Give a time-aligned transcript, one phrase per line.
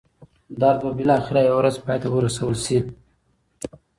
[0.61, 2.77] درد به بالاخره یوه ورځ پای ته ورسول شي.